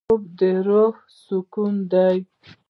[0.07, 0.95] خوب د روح
[1.25, 2.17] سکون دی